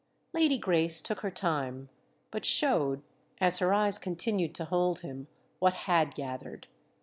[0.33, 3.03] Lady Grace took her time—but showed,
[3.39, 5.27] as her eyes continued to hold him,
[5.59, 6.65] what had gathered.